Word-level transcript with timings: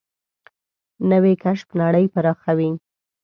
نوې 1.09 1.33
کشف 1.43 1.69
نړۍ 1.81 2.05
پراخوي 2.13 2.71